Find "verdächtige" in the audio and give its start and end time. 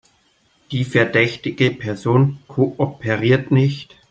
0.83-1.69